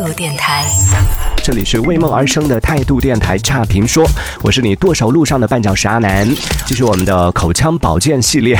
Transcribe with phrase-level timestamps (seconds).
[0.00, 0.64] 度电台，
[1.44, 4.02] 这里是为梦而生的态度电台差评说，
[4.40, 6.26] 我是你剁手路上的绊脚石阿南，
[6.64, 8.58] 继续我们的口腔保健系列。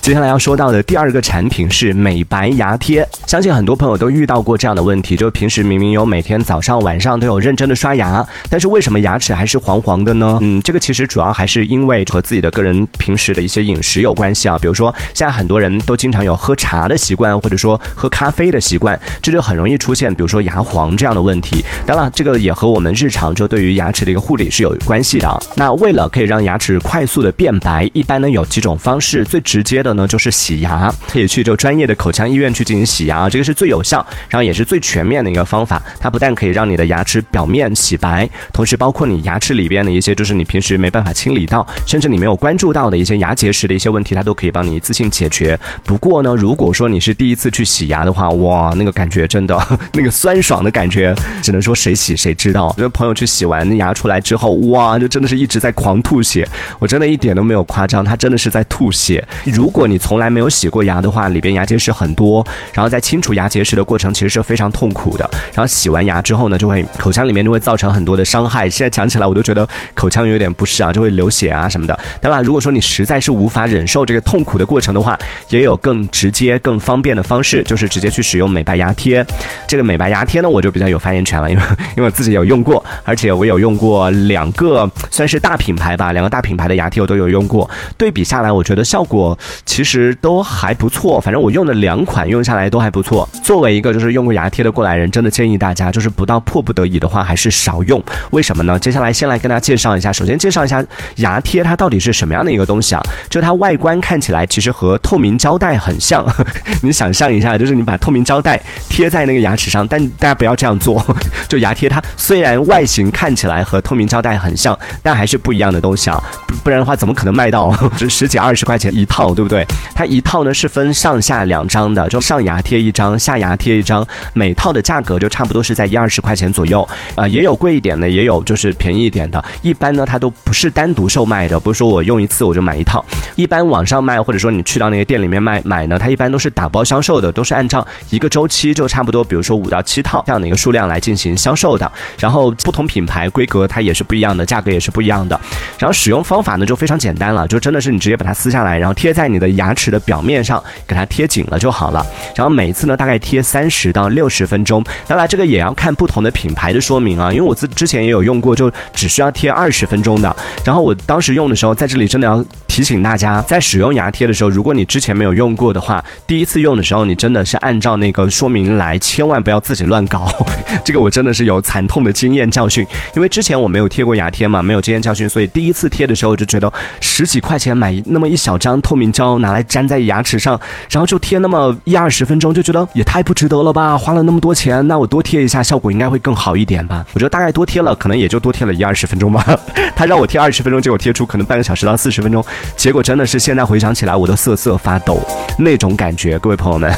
[0.00, 10.38] 接下来要说到的第二个产品是美白牙贴，相信很多朋友都遇到过这样的问题，就是平时明明有每天早上晚上都有认真的刷牙，但是为什么牙齿还是黄黄的呢？
[10.40, 14.58] 嗯，这个其实主要还是因为和自己的个人平时的一些饮食有关系啊。
[14.58, 21.62] 比如说现在很多人都经常有喝茶的习惯，或者说喝咖啡的习惯，这就很容易出现比如说牙黄这样的问题。
[21.84, 25.42] 当然，这个也和我们日常就对于牙齿的一个护理是有关系的。
[25.56, 29.89] 那为了可以让牙齿快速的变白，一般呢有几种方式，最直接的。
[29.90, 35.82] 的呢，就是洗牙，可以去就专业的口腔医院去进行洗牙，这个是最有效，然后也是最全面的一个方法。
[35.98, 45.58] 它不但可以让你的牙齿表面洗白，同时包括你牙齿里边的一些，就是你平时没办法清理到，甚至你没有关注到的一些牙结石的一些问题，它都可以帮你一次性解决。
[45.84, 49.58] 不过呢，如果说你是第一次去洗牙的话，哇，那个感觉真的，
[49.92, 52.72] 那个酸爽的感觉，只能说谁洗谁知道。
[52.78, 56.46] 因为朋友去洗完牙出来之后，哇，就真的是一直在狂吐血，
[56.78, 59.26] 我真的一点都没有夸张，他真的是在吐血。
[59.44, 65.26] 如果如果你从来没有洗过牙的话，里边牙结石很多，然后在清除牙结石的过程其实是非常痛苦的。
[65.54, 68.68] 然后洗完牙之后呢，就会口腔里面就会造成很多的伤害。
[68.68, 71.98] 现在讲起来我都觉得口腔有点不适啊，就会流血啊什么的。
[72.20, 79.24] 当然，如果说你实在是无法忍受这个痛苦的过程的话，也有更直接、更方便的方式，就是直接去使用美白牙贴。
[79.66, 81.62] 这个美白牙贴呢，我就比较有发言权了，因为
[81.96, 87.70] 因为我自己有用过，而且我有用过两个算是大品牌吧，两个大品牌的牙贴我都有用过。
[87.96, 89.38] 对比下来，我觉得效果。
[89.70, 93.26] 其实都还不错，反正我用的两款用下来都还不错。
[93.40, 98.02] 作为一个就是用过牙贴的过来人，真的建议大家就是不到迫不得已的话，还是少用。
[98.32, 98.76] 为什么呢？
[98.80, 100.84] 接下来先来跟大家介绍一下，首先介绍一下
[101.16, 103.00] 牙贴它到底是什么样的一个东西啊？
[103.30, 106.26] 就它外观看起来其实和透明胶带很像，
[106.82, 111.00] 你想象一下，就是你把透明胶带贴在那个牙齿上，但大家不要这样做。
[111.48, 116.20] 就牙贴它虽然外形看起来和透明胶带很像，但还是不一样的东西啊，
[116.64, 119.59] 不然的话怎么可能卖到这 十几二十块钱一套，对不对？
[119.94, 129.42] 它一套呢是分上下两张的，就上牙贴一张，下牙贴一张，每套的价格就差不多是在一二十块钱左右，啊，也有贵一点的，也有就是便宜一点的。
[129.62, 133.04] 一般呢，它都不是单独售卖的，不是说我用一次我就买一套。
[133.36, 141.90] 一般网上卖或者说你去到那个店里面卖买呢，它一般都是打包销售的，都是按照一个周期就差不多，比如说五到七套这样的一个数量来进行销售的。
[142.18, 145.38] 然后不同品牌规格它也是不一样的，价格也是不一样的。
[145.78, 149.49] 然后使用方法呢就非常简单了，就真的是你直接把它撕下来，然后贴在你的。
[149.52, 154.84] 牙齿的表面上给它贴紧了就好了，然后每一次呢大概贴三十到六十分钟。
[155.06, 160.34] 当然这个也要看不同的品牌的说明啊，因为我自之前也有用过，就只需要贴二十分钟的。
[160.64, 170.28] 然后我当时用的时候，在这里真的要提醒大家，在使用牙贴的时候，如果你之前没有用过的话，第一次用的时候，你真的是按照那个说明来，千万不要自己乱搞。
[170.84, 172.86] 这个我真的是有惨痛的经验教训，
[173.16, 179.30] 因为之前我没有贴过牙贴嘛，没有经验教训，所以第一次贴的时候就觉得十几块钱买那么一小张透明胶。
[179.40, 180.60] 拿来粘在牙齿上，
[180.90, 183.96] 然后就贴那么一二十分钟，就觉得也太不值得了吧！
[183.96, 187.04] 花了那么多钱，那我多贴一下，效果应该会更好一点吧？
[187.14, 189.44] 我觉得大概多贴了，可能也就多贴了一二十分钟吧。
[189.96, 192.44] 他让我贴二十分钟，结果贴出可能半个小时到四十分钟，
[192.76, 195.20] 结果真的是现在回想起来，我都瑟瑟发抖
[195.58, 196.38] 那种感觉。
[196.38, 196.92] 各位朋友们，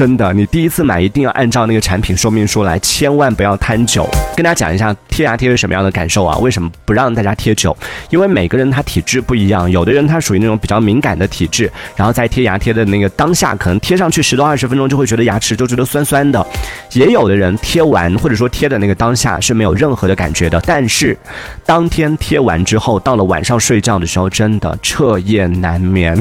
[0.00, 4.08] 真的，你第一次买一定要按照那个产品说明书来，千万不要贪久。
[4.34, 6.38] 跟大家讲一下贴牙贴是什么样的感受啊？
[6.38, 7.76] 为什么不让大家贴久？
[8.08, 11.70] 因为每个人他体质不一样，有的人他属于那种比较敏感的体质。
[11.96, 16.42] 然后在贴牙贴的那个当下，可能贴上去十多二十分钟就会觉得牙齿就觉得酸酸的，
[16.92, 21.14] 也有的人贴完或者说贴的那个当下是没有任何的感觉的，但是
[21.66, 26.18] 当天贴完之后，到了晚上睡觉的时候，真的彻夜难眠。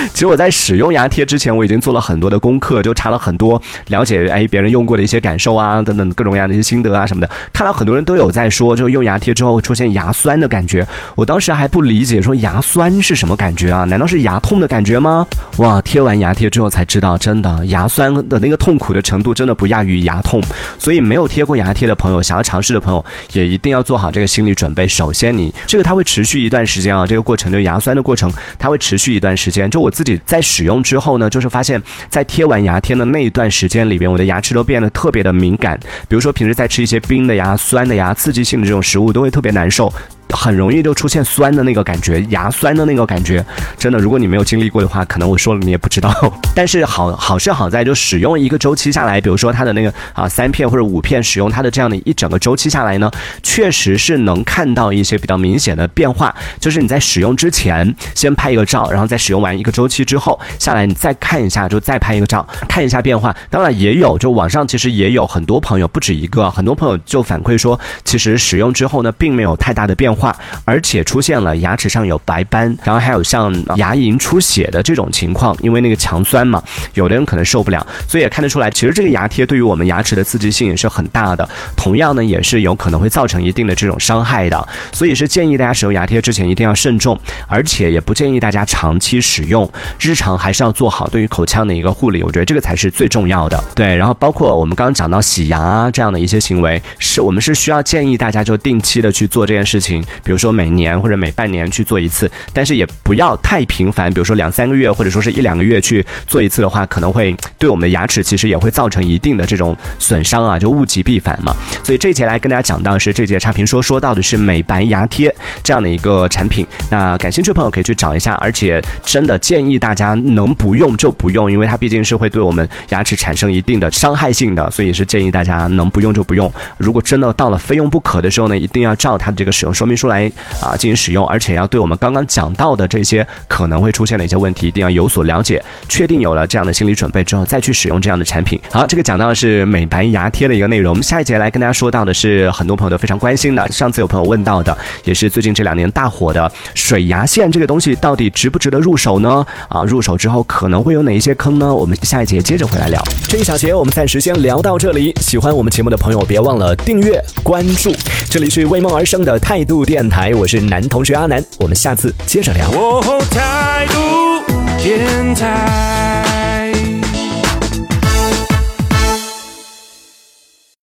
[0.12, 7.30] 其实我在使用牙贴之前，我已经做了很多的功课，就查了很多了解哎别人用过的一些感受啊等等各种各样的一些心得啊什么的。
[7.52, 10.86] 看到很多人都有在说，就用牙贴之后出现牙酸的感觉。
[11.14, 13.84] 我当时还不理解，说牙酸是什么感觉啊？
[13.84, 15.26] 难道是牙痛的感觉吗？
[15.58, 20.40] 哇，贴完牙贴之后才知道，真的牙酸的那个痛苦的程度真的不亚于牙痛。
[20.78, 24.88] 所以没有贴过牙贴的朋友，想要尝试的朋友也一定要做好这个心理准备。
[24.88, 29.70] 首先你这个它会持续一段时间啊，这个过程就牙酸的过程，它会持续一段时间。
[29.70, 35.78] 就我自己在使用之后呢，就是发现，在贴完牙贴的那一段时间里边，我的牙齿都变得特别的敏感。
[36.08, 39.92] 比如说平时在吃一些冰的呀、酸的呀、刺激性的这种食物，都会特别难受。
[40.32, 43.44] 很容易就出现酸的那个感觉，牙酸的那个感觉。
[43.78, 46.12] 真的，如果你没有经历过的话，可能我说了你也不知道。
[46.54, 53.10] 但是好好是好在，就使用一个周期下来，比如说它的那个啊三片或者五片，使用它的这样的一整个周期下来呢，
[53.42, 56.34] 确实是能看到一些比较明显的变化。
[56.58, 63.34] 就是你在使用之前先拍一个照，然后在使用完一个周期之后下来，你再看一下，就再拍一个照，看一下变化。
[63.48, 70.36] 当然也有，就网上其实也有很多朋友，不止一个，很多朋友就反馈说，其实使用之后呢，并没有太大的变化，话
[70.66, 76.62] 而且出现了牙齿上有白斑，然后还有像牙龈出血的这种情况，因为那个强酸嘛，
[76.94, 93.62] 有的人可能受不了，所以也看得出来，其实这个牙贴对于我们牙齿的刺激性也是很大的，同样呢，也是有可能会造成一定的这种伤害的，所以是建议大家使用牙贴之前一定要慎重，而且也不建议大家长期使用，日常还是要做好对于口腔的一个护理，我觉得这个才是最重要的。
[93.74, 111.54] 对，然后包括我们刚刚讲到洗牙啊这样的一些行为，是我们是需要建议大家就定期的去做这件事情，比如说每年或者每半年去做一次，但是也不要太频繁，比如说两三个月或者说是一两个月去做一次的话，可能会对我们的牙齿其实也会造成一定的这种损伤啊，就物极必反嘛。
[111.82, 126.52] 所以这节来跟大家讲到是这节差评说说到的是美白牙贴这样的一个产品，那感兴趣的朋友可以去找一下，而且真的建议大家能不用就不用，因为它毕竟是会对我们牙齿产生一定的伤害性的，所以是建议大家能不用就不用。
[126.78, 130.30] 如果真的到了非用不可的时候呢，一定要照它的这个使用说明明书来
[130.62, 138.58] 啊进行使用，而且要对我们刚刚讲到的这些可能会出现的一些问题，一定要有所了解，确定有了这样的心理准备之后再去使用这样的产品。
[138.70, 149.44] 好，这个讲到的是美白牙贴的一个内容，下一节来跟大家说到的是很多朋友都非常关心的，上次有朋友问到的，也是最近这两年大火的水牙线这个东西到底值不值得入手呢？
[149.68, 151.74] 啊，入手之后可能会有哪一些坑呢？
[151.74, 153.02] 我们下一节接着回来聊。
[153.28, 157.92] 这一小节我们暂时先聊到这里，喜欢我们节目的朋友别忘了订阅关注。
[158.28, 162.70] 这里是为梦而生的态度电台，我是男同学阿南，我们下次接着聊。
[162.70, 164.42] 哦，态度
[164.82, 166.19] 电台。